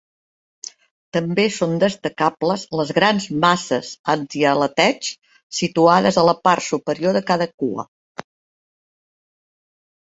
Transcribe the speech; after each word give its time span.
També 1.17 1.43
són 1.57 1.75
destacables 1.83 2.63
les 2.79 2.93
grans 2.99 3.29
masses 3.45 3.93
antialeteig 4.15 5.13
situades 5.61 6.21
a 6.23 6.27
la 6.33 6.37
part 6.49 6.69
superior 6.73 7.19
de 7.21 7.27
cada 7.33 7.53
cua. 7.67 7.91